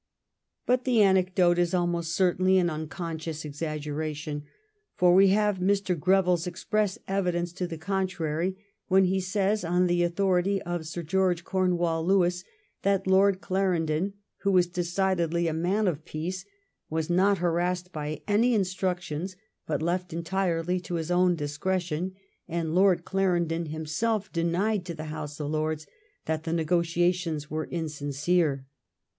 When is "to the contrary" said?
7.53-8.57